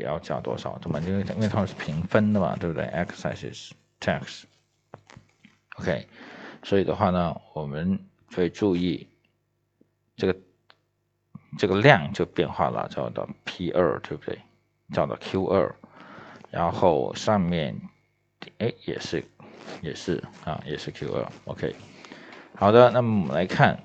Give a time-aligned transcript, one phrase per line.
[0.00, 0.98] 也要加多少，对吗？
[1.06, 4.42] 因为因为它们是平分的嘛，对不对？exercises tax。
[5.76, 6.08] OK，
[6.62, 8.00] 所以的话呢，我们
[8.34, 9.06] 会注意
[10.16, 10.36] 这个
[11.58, 14.40] 这个量就变化了，叫做 P 二，对不对？
[14.92, 15.74] 叫做 Q 二，
[16.50, 17.80] 然后上面
[18.58, 19.24] 哎也是
[19.82, 21.76] 也是啊也是 Q 二，OK。
[22.56, 23.78] 好的，那么我们来看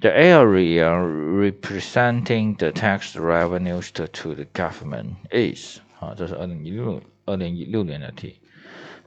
[0.00, 8.40] ，the area representing the tax revenues to the government is 啊，这是二零一六二零一六年的题。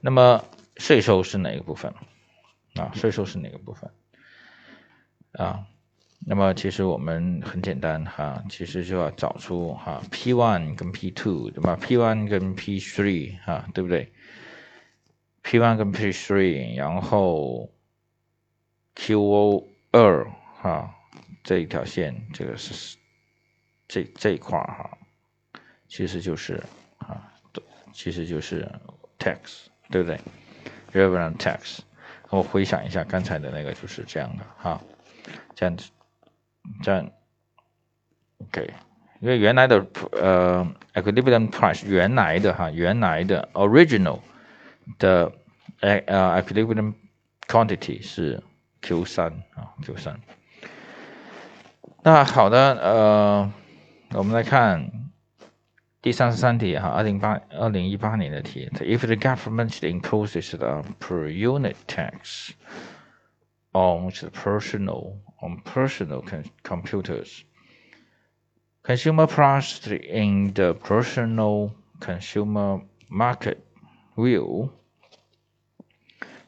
[0.02, 0.44] 那么
[0.77, 1.94] 税收是哪个部分？
[2.76, 3.91] 啊，税收是哪个部分？
[5.34, 5.66] 啊，
[6.26, 14.12] 那么其实我们很简单哈，其实就要找出哈 P one 跟 P two 对吧？P one 跟 P three 哈，对不对
[15.41, 17.71] ？P one 跟 P three，然后
[18.96, 20.30] QO 二
[20.62, 20.94] 哈
[21.44, 22.98] 这一条线，这个是
[23.88, 24.98] 这这一块哈，
[25.88, 26.64] 其实就是
[27.00, 27.34] 啊，
[27.92, 28.68] 其实就是
[29.18, 30.20] tax，对不对
[30.94, 31.80] ？Revenue tax，
[32.30, 34.82] 我回想一下刚才的那个就是这样的哈，
[35.55, 35.90] 这样子，
[36.84, 37.10] 这样
[38.38, 38.72] ，OK，
[39.20, 44.20] 因为原来的呃 equilibrium price 原来的哈原来的 original
[45.00, 45.32] 的
[45.80, 46.94] 呃呃 equilibrium
[47.48, 48.44] quantity 是。
[48.84, 50.20] Q 三啊，Q 三。
[52.02, 53.52] 那好的，呃，
[54.15, 54.91] 我们来看
[56.01, 58.71] 第三十三题哈，二零八二零一八年的题。
[58.74, 62.51] If the government imposes a per unit tax
[63.73, 66.22] on the personal on personal
[66.62, 67.43] computers,
[68.84, 73.59] consumer price in the personal consumer market
[74.15, 74.71] will，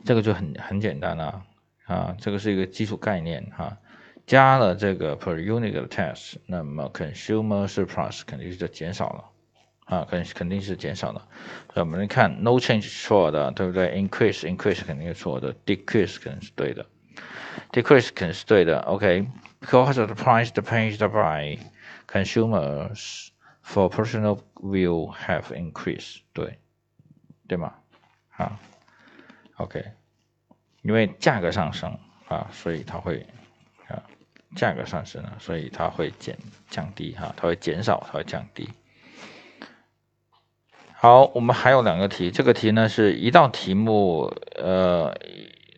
[0.04, 1.44] 这个就很很简单了。
[1.86, 3.78] 啊，这个是一个基础概念哈，
[4.25, 9.23] 加了这个 per unit 的 tax，那么 consumer surplus 肯定是就减少了，
[9.85, 11.27] 啊，肯肯定是减少了。
[11.73, 16.85] 所以我们来看 no change 是错的，对不对？increase increase 肯定是错的，decrease 肯定是对的
[17.71, 18.79] ，decrease 肯定是对的。
[18.81, 21.59] OK，because of the price paid by
[22.07, 23.29] consumers
[23.65, 26.59] for personal will have increase，对，
[27.47, 27.73] 对吗？
[28.37, 28.59] 啊
[29.57, 29.83] ，OK。
[30.81, 31.97] 因为价格上升
[32.27, 33.25] 啊，所以它会，
[34.55, 36.37] 价格上升了，所以它会减
[36.69, 38.69] 降低哈，它会减少，它会降低。
[40.93, 45.17] 好，我们还有两个题，这个题呢是一道题目，呃，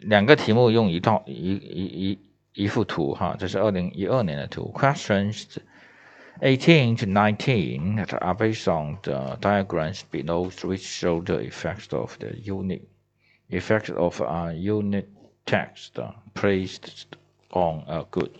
[0.02, 4.72] 两个题目用一道一一一一幅图哈，这是二零一二年的图。
[4.76, 5.58] Questions
[6.42, 12.30] eighteen to nineteen are based on the diagrams below, which show the effects of the
[12.44, 12.82] unit.
[13.50, 15.08] effects of a unit
[15.46, 16.00] text
[16.34, 17.06] placed
[17.52, 18.32] on a good.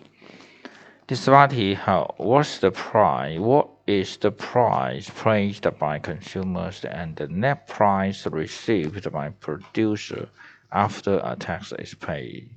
[1.07, 3.37] This how what's the price?
[3.39, 10.29] What is the price placed by consumers and the net price received by producer
[10.71, 12.49] after a tax is paid?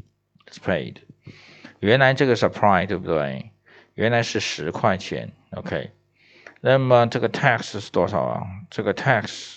[0.48, 1.00] Is paid.
[1.80, 3.50] 原来这个 supply 对不对？
[3.94, 5.90] 原来是十块钱，OK。
[6.60, 8.42] 那么这个 tax 是多少啊？
[8.70, 9.56] 这个 tax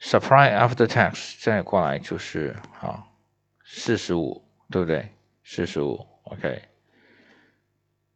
[0.00, 3.06] Supply after tax 再过来就是啊，
[3.64, 5.08] 四十五，对不对？
[5.51, 6.61] 四十五，OK，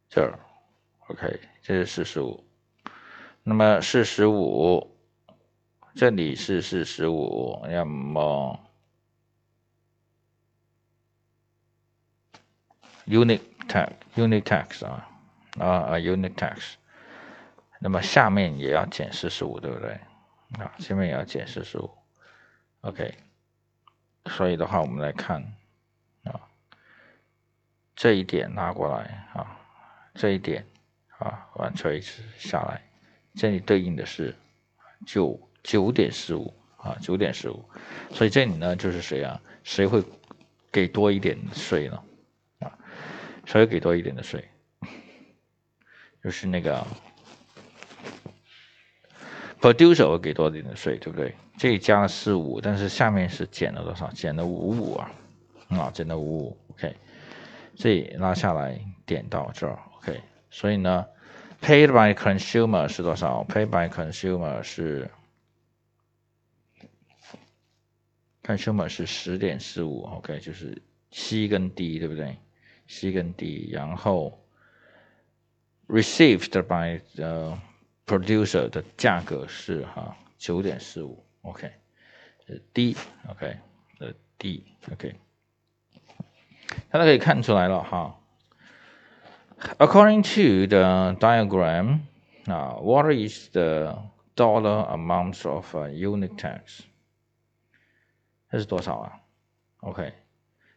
[0.08, 0.38] 这儿
[1.08, 2.46] ，OK，这是四十五。
[3.42, 4.96] 那么四十五，
[5.96, 8.60] 这里是四十五，那么
[13.06, 15.10] unit tax，unit tax 啊
[15.58, 16.74] 啊啊，unit tax，
[17.80, 19.98] 那么下面也要减四十五，对不对？
[20.62, 21.90] 啊，下面也要减四十五
[22.82, 23.12] ，OK，
[24.26, 25.52] 所以的话，我们来看，
[27.94, 29.58] 这一点拿过来啊，
[30.14, 30.64] 这一点
[31.18, 32.82] 啊，完垂直下来，
[33.34, 34.34] 这里对应的是
[35.06, 37.64] 九九点四五啊，九点四五，
[38.10, 39.40] 所以这里呢就是谁啊？
[39.62, 40.02] 谁会
[40.72, 42.02] 给多一点税呢？
[42.60, 42.78] 啊，
[43.44, 44.48] 谁会给多一点的税？
[46.22, 46.86] 就是那个。
[49.60, 51.34] producer 会给多一点的税，对不对？
[51.56, 54.10] 这里加了四五，但是下面是减了多少？
[54.10, 55.10] 减了五五啊，
[55.70, 56.94] 啊，减了五五，OK。
[57.76, 60.20] 这里拉下来点到这儿，OK。
[60.50, 61.06] 所以呢
[61.60, 65.10] ，paid by consumer 是多少？paid by consumer 是
[68.42, 70.80] consumer 是十点四五，OK，就是
[71.10, 72.36] C 跟 D，对不对
[72.88, 74.44] ？C 跟 D，然后
[75.88, 77.60] received by 呃。
[78.06, 81.72] producer 的价格是哈九点四五，OK，
[82.48, 83.56] 呃 D，OK，
[83.98, 85.14] 呃 D，OK，
[86.94, 88.20] 大家可以看出来了哈
[89.78, 92.02] ，According to the diagram,
[92.46, 93.98] uh, what is the
[94.36, 96.82] dollar amount of unit tax？
[98.48, 99.12] 这是多少啊
[99.80, 100.12] ？OK，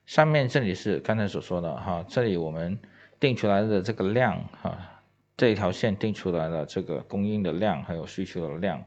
[0.08, 2.80] 上面这里是刚才所说的哈，这里我们
[3.20, 5.04] 定出来的这个量哈，
[5.38, 8.84] 这一条线定出来的这个供应的量还有需求的量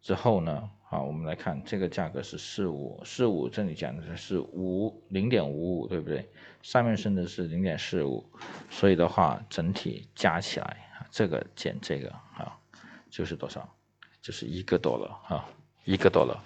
[0.00, 6.28] 之后呢，好，我们来看这个价格是四五四五，这里讲的是五零点五五，对不对？
[6.62, 8.28] 上面升的是零点四五，
[8.70, 10.76] 所以的话整体加起来
[11.08, 12.58] 这个减这个啊，
[13.08, 13.72] 就是多少？
[14.20, 15.46] 就是一个多了啊，
[15.84, 16.42] 一个多了。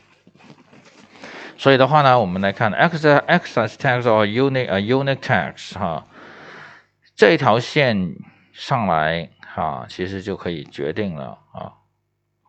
[1.57, 6.07] 所以的话呢，我们来看 excise tax or unit unit tax 哈，
[7.17, 8.15] 这一条线
[8.53, 11.73] 上来哈，其实就可以决定了啊，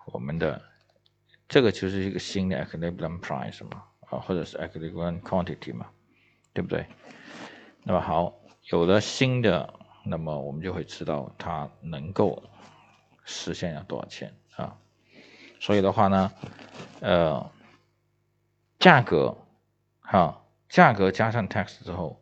[0.08, 0.62] 我们的
[1.48, 5.88] 这个就是一个新的 equilibrium price 嘛，啊，或者是 equilibrium quantity 嘛，
[6.54, 6.86] 对不对？
[7.84, 8.34] 那么好，
[8.72, 12.44] 有了新的，那么我们就会知道它能够
[13.24, 14.78] 实现要多少钱啊。
[15.60, 16.32] 所以的话呢，
[17.02, 17.52] 呃。
[18.78, 19.36] 价格，
[20.02, 22.22] 哈，价格加上 tax 之后，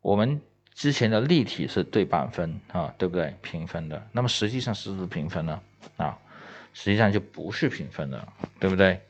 [0.00, 0.40] 我们
[0.74, 3.36] 之前的立体是对半分啊，对不对？
[3.40, 5.62] 平分的，那么实际上是不是平分呢？
[5.98, 6.18] 啊，
[6.72, 8.28] 实际上就不是平分的，
[8.58, 9.00] 对不对？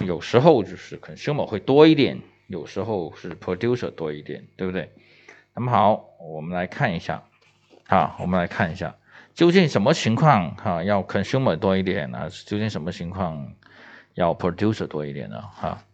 [0.00, 4.92] 有时候就是 consumer 会多一点，有时候是 producer 多一点，对不对？
[5.54, 7.24] 那么好，我们来看一下，
[7.86, 8.96] 啊，我们来看一下，
[9.34, 12.30] 究竟什么情况哈要 consumer 多一点呢？
[12.46, 13.54] 究竟什么情况？
[14.14, 15.84] 要 producer 多一点呢哈。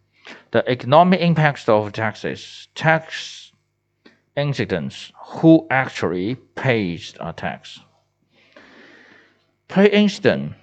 [0.49, 3.51] The economic impacts of taxes, tax
[4.35, 7.77] incidents, who actually pays a tax?
[9.67, 10.53] Per incident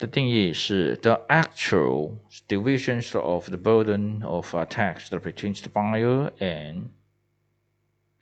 [0.00, 2.18] 的定义是 the actual
[2.48, 6.90] divisions of the burden of a tax between the buyer and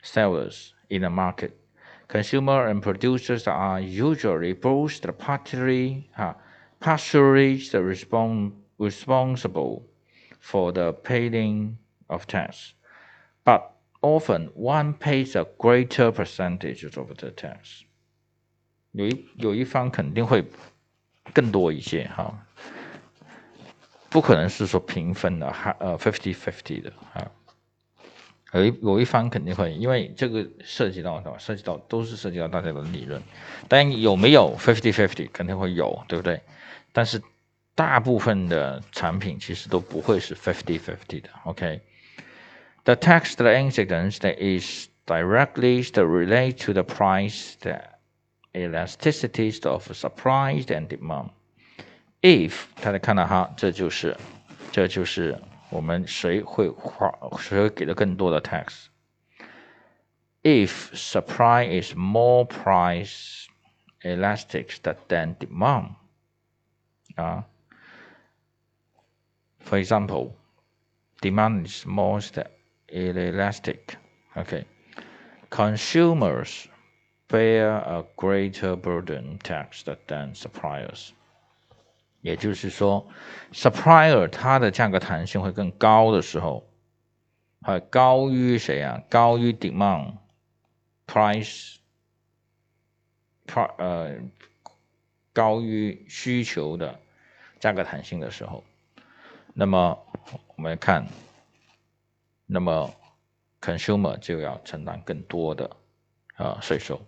[0.02, 1.52] sellers in a market.
[2.06, 6.34] Consumer and producers are usually both the partially, uh,
[6.78, 9.82] partially respons responsible
[10.38, 12.74] for the paying of tax,
[13.44, 17.84] but often one pays a greater percentage of the tax。
[18.92, 20.44] 有一有一方肯定会
[21.33, 22.33] 更多一些哈，
[24.09, 27.31] 不可能是说平分的，哈呃 fifty fifty 的啊。
[28.53, 31.37] 有一有一方肯定会，因为这个涉及到对吧？
[31.37, 33.21] 涉及到都是涉及到大家的利润，
[33.67, 36.41] 但有没有 fifty fifty 肯定会有，对不对？
[36.91, 37.21] 但是
[37.75, 47.98] 大部分的产品其实都不会是 fifty fifty 的，OK？The tax the incidence that is directly THE relate to the price that
[48.54, 51.30] elasticities of supply and demand.
[52.20, 54.16] If 大家看到哈，这就是
[54.72, 55.38] 这就是
[55.70, 63.46] 我们谁会花谁会给的更多的 tax。If supply is more price
[64.02, 64.68] elastic
[65.08, 65.94] than demand.
[67.16, 67.42] Uh,
[69.60, 70.32] for example,
[71.22, 72.38] demand is most
[72.88, 73.96] elastic.
[74.36, 74.66] Okay,
[75.48, 76.66] consumers
[77.29, 81.11] bear a greater burden tax than suppliers.
[82.21, 83.07] 也就是说
[83.53, 86.67] ，supplier 它的价格弹性会更高的时候，
[87.61, 89.01] 还高于谁啊？
[89.09, 90.15] 高于 demand
[91.07, 91.75] price
[93.77, 94.17] 呃
[95.31, 96.99] 高于需求的
[97.59, 98.63] 价格弹性的时候，
[99.53, 99.97] 那么
[100.55, 101.07] 我们来看，
[102.45, 102.93] 那么
[103.61, 105.69] consumer 就要承担更多的
[106.35, 106.99] 啊税收。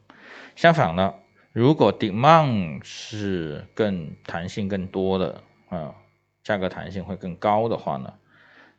[0.62, 1.16] 相反呢，
[1.54, 5.96] 如果 demand 是更弹性更多的啊，
[6.44, 8.14] 价格弹性会更高的话呢，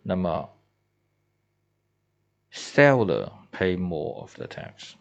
[0.05, 0.49] 那么
[2.53, 4.93] seller pay more of the tax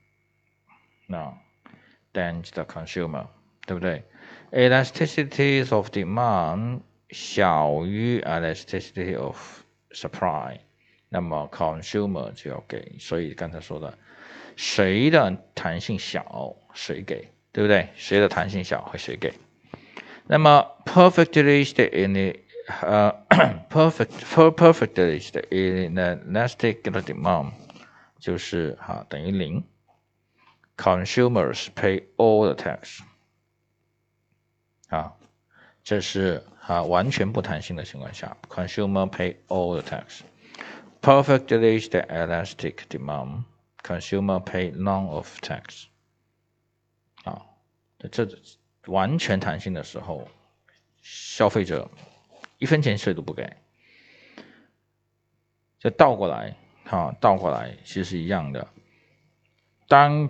[1.07, 1.35] no
[2.13, 3.29] than the consumer，
[3.67, 4.03] 对不对？
[4.51, 6.81] Elasticity of demand
[7.13, 9.37] 小于 elasticity of
[9.91, 10.59] supply，
[11.09, 12.97] 那么 consumer 就要给。
[12.99, 13.99] 所以刚才说的，
[14.57, 17.89] 谁的弹性小，谁给 对不对？
[17.97, 19.35] 谁的弹性小会谁给。
[20.27, 21.65] 那么 perfectly
[22.05, 22.41] in the
[22.83, 23.15] 呃
[23.71, 27.53] perfect for perfectly in the elastic demand
[28.19, 29.65] 就是哈等于零。
[30.77, 33.01] Consumers pay all the tax
[34.91, 35.15] 啊，
[35.83, 40.22] 这是 啊完全不弹性的情况下，consumer pay all the tax。
[41.02, 43.44] Perfectly elastic demand
[43.84, 45.88] consumer pay none of tax。
[47.26, 47.42] 啊，
[48.12, 48.28] 这
[48.86, 50.28] 完全弹性的时候，
[51.02, 51.90] 消费者
[52.58, 53.58] 一分钱税都不给。
[55.80, 56.56] 这倒过来，
[56.86, 58.70] 哈，倒过来其实是一样的。
[59.90, 60.30] 当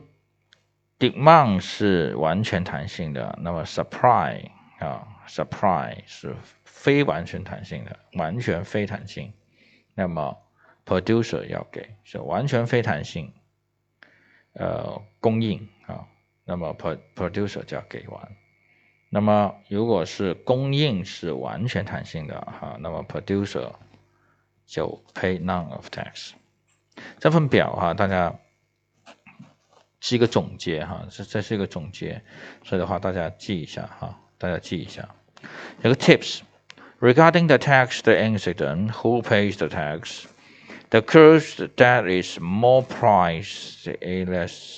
[0.98, 4.50] demand 是完全弹性的，那么 supply
[4.80, 9.34] 啊，supply 是非完全弹性的，完全非弹性。
[9.96, 10.38] 那么
[10.86, 13.34] producer 要给是完全非弹性，
[14.54, 16.08] 呃，供应啊，
[16.46, 18.36] 那么 pro producer 就要给完。
[19.10, 23.74] 那么如果是供应是完全弹性的哈，那么 producer
[24.66, 26.32] 就 pay none of tax。
[27.20, 28.40] 这份表哈，大家
[30.00, 32.24] 是一个总结哈，这这是一个总结，
[32.64, 35.09] 所以的话大家记一下哈，大家记一下。
[35.83, 36.41] 有个 tips
[37.01, 40.27] regarding the tax the incident who pays the tax
[40.91, 43.87] the curve that is more price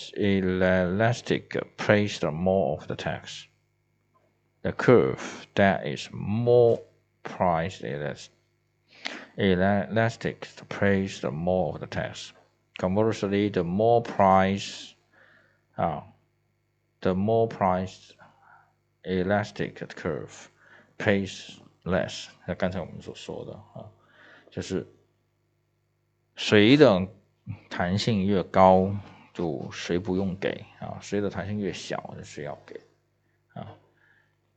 [0.05, 3.47] elastic pays the more of the tax
[4.63, 6.81] the curve that is more
[7.23, 7.81] price
[9.37, 12.33] elastic pays the more of the tax.
[12.79, 14.95] Conversely, the more price,
[15.79, 16.01] uh,
[17.01, 18.13] the more price
[19.06, 20.48] elastic curve
[20.98, 22.28] pays less。
[22.46, 23.86] 那刚才我们所说的啊，
[24.50, 24.88] 就是
[26.36, 27.08] 谁的
[27.70, 28.96] 弹性越高，
[29.34, 32.80] 就谁不用给啊；谁的弹性越小，就谁要给
[33.54, 33.68] 啊。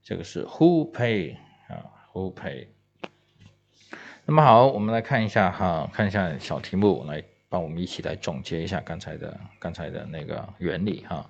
[0.02, 1.36] 这个是 who pay
[1.68, 2.66] 啊，who pay。
[4.24, 11.28] 那么好，我们来看一下哈，看一下小题目，来帮我们一起来总结一下刚才的刚才的那个原理哈。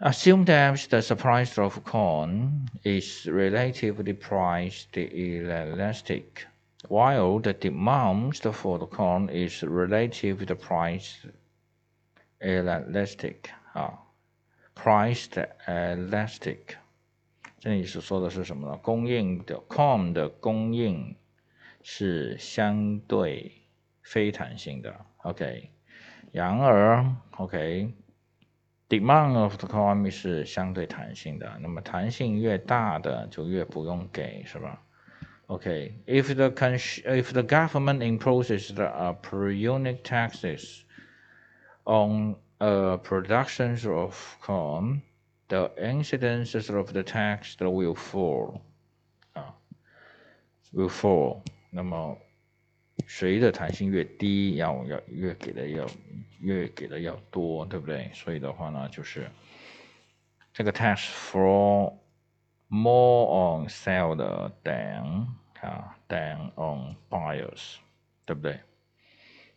[0.00, 6.46] Assume that the supply of corn is relatively priced elastic,
[6.88, 11.30] while the demand for the corn is relatively priced
[12.40, 13.98] elastic 啊，
[14.74, 16.76] priced elastic。
[17.60, 18.76] 这里所说的是什么呢？
[18.78, 21.16] 供应的 com 的供应
[21.82, 23.52] 是相对
[24.02, 25.70] 非弹性的，OK。
[26.32, 27.06] 然而
[28.88, 31.58] ，OK，demand of the com 是相对弹性的。
[31.60, 34.80] 那么弹性越大的就越不用给，是吧？
[35.46, 38.84] OK，if the if the government imposes the
[39.22, 40.80] per unit taxes
[41.84, 45.02] on a production of corn
[45.48, 48.60] the incidences of the tax will fall
[49.34, 49.54] 啊，
[50.72, 51.42] will fall。
[51.70, 52.16] 那么
[53.07, 55.85] 谁的弹性越低，要要越给的要
[56.39, 58.09] 越给的要多，对不对？
[58.13, 59.29] 所以的话呢，就是
[60.53, 61.93] 这个 tax fall
[62.67, 65.25] more on seller than
[65.61, 67.75] 啊 than on buyers，
[68.25, 68.59] 对不对？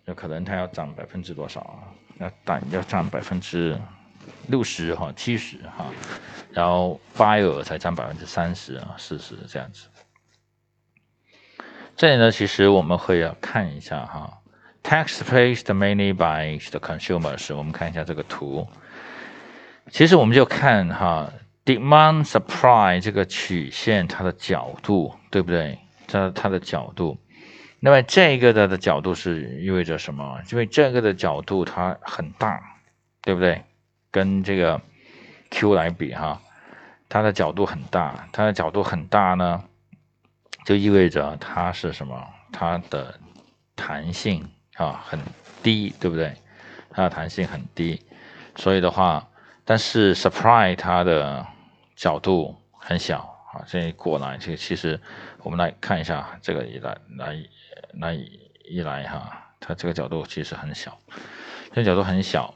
[0.06, 1.94] 有可能它要涨百分之多少啊？
[2.18, 3.78] 要涨要涨百分之。
[4.46, 5.92] 六十哈，七十哈，
[6.52, 9.88] 然后 buyer 才占百分之三十啊，四十这样子。
[12.02, 14.42] 这里呢，其实我们会要看一下哈
[14.82, 17.54] ，tax placed mainly by the consumers。
[17.54, 18.66] 我们看一下这个图，
[19.92, 21.32] 其实我们就看哈
[21.64, 25.78] ，demand supply 这个曲线它的角度对不对？
[26.08, 27.16] 它它的角度，
[27.78, 30.40] 那么这个的的角度是意味着什么？
[30.50, 32.60] 因为这个的角度它很大，
[33.22, 33.62] 对不对？
[34.10, 34.80] 跟这个
[35.52, 36.42] Q 来比哈，
[37.08, 39.62] 它的角度很大，它的角度很大呢，
[40.64, 42.26] 就意味着它是什么？
[42.52, 43.18] 它的
[43.74, 45.18] 弹性啊很
[45.62, 46.34] 低，对不对？
[46.90, 48.00] 它的弹性很低，
[48.56, 49.28] 所以的话，
[49.64, 51.46] 但是 supply 它的
[51.96, 53.18] 角度很小
[53.52, 53.64] 啊。
[53.66, 55.00] 这一过来，这其实
[55.42, 57.36] 我们来看一下这个一来来
[57.94, 58.18] 来
[58.64, 60.98] 一来哈，它这个角度其实很小，
[61.70, 62.54] 这个角度很小。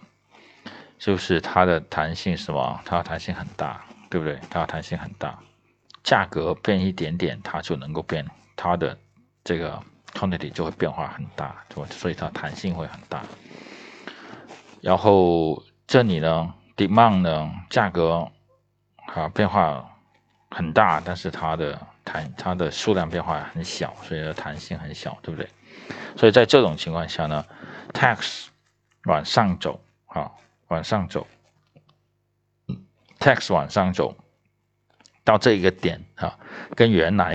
[0.98, 2.80] 就是它的弹性是吧？
[2.86, 4.40] 它的弹性很大，对不对？
[4.48, 5.38] 它的弹性很大，
[6.06, 8.96] 价格变一点点，它就能够变，它的
[9.42, 9.82] 这个
[10.12, 13.24] quantity 就会变化很大，所以它弹性会很大。
[14.80, 18.30] 然后这里呢，demand 呢，价格
[19.14, 19.84] 啊变化
[20.50, 25.50] 很大，但是它的弹它的数量变化很小，所以它弹性很小，对不对？
[26.16, 27.44] 所以在这种情况下呢
[27.92, 28.46] ，tax
[29.04, 30.30] 往上走啊。
[30.68, 31.24] 往上走
[33.20, 34.16] ，，tax 往上走
[35.26, 36.32] 到这一个点啊，
[36.74, 37.34] 跟原来。